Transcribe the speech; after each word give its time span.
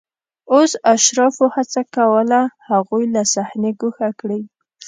اوس 0.53 0.71
اشرافو 0.93 1.45
هڅه 1.55 1.81
کوله 1.95 2.39
هغوی 2.69 3.03
له 3.15 3.21
صحنې 3.33 3.71
ګوښه 3.81 4.09
کړي 4.19 4.41